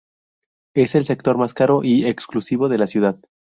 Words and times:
Es 0.73 0.95
el 0.95 1.05
sector 1.05 1.37
más 1.37 1.53
caro 1.53 1.83
y 1.83 2.07
exclusivo 2.07 2.69
de 2.69 2.79
la 2.79 2.87
ciudad. 2.87 3.19